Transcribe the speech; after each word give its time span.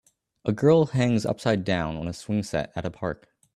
A 0.45 0.51
girl 0.51 0.87
hangs 0.87 1.27
upside 1.27 1.63
down 1.63 1.95
on 1.95 2.07
a 2.07 2.13
swing 2.13 2.41
set 2.41 2.73
at 2.75 2.87
a 2.87 2.89
park 2.89 3.27